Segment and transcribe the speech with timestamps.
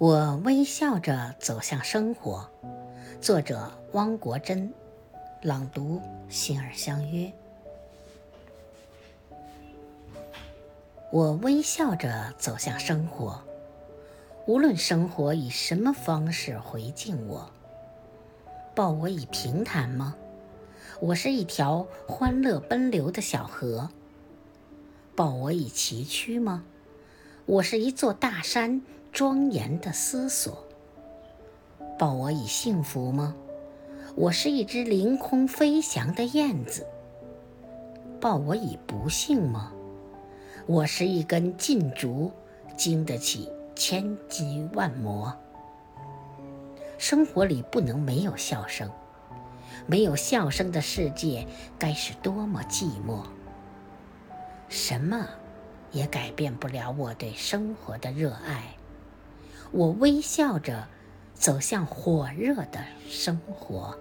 [0.00, 2.48] 我微笑着走向生活。
[3.20, 4.72] 作者：汪国真，
[5.42, 7.30] 朗读：心儿相约。
[11.12, 13.42] 我微笑着走向生活，
[14.46, 17.50] 无论生活以什么方式回敬我。
[18.74, 20.16] 抱我以平坦吗？
[20.98, 23.90] 我是一条欢乐奔流的小河。
[25.14, 26.64] 抱我以崎岖吗？
[27.44, 28.80] 我是一座大山，
[29.12, 30.64] 庄严的思索。
[31.98, 33.34] 报我以幸福吗？
[34.16, 36.86] 我是一只凌空飞翔的燕子。
[38.20, 39.72] 报我以不幸吗？
[40.66, 42.30] 我是一根劲竹，
[42.76, 45.34] 经得起千击万磨。
[46.98, 48.90] 生活里不能没有笑声，
[49.86, 51.46] 没有笑声的世界
[51.78, 53.22] 该是多么寂寞。
[54.68, 55.26] 什么？
[55.92, 58.76] 也改变不了我对生活的热爱。
[59.72, 60.88] 我微笑着
[61.34, 63.96] 走向火热的生活。